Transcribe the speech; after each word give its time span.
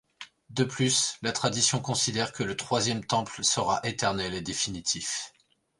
De 0.49 0.63
plus, 0.63 1.17
la 1.21 1.31
tradition 1.31 1.79
considère 1.79 2.33
que 2.33 2.41
le 2.41 2.57
troisième 2.57 3.05
Temple 3.05 3.43
sera 3.43 3.81
éternel 3.83 4.33
et 4.33 4.41
définitif. 4.41 5.31